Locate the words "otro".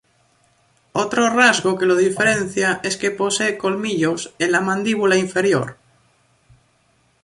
1.03-1.29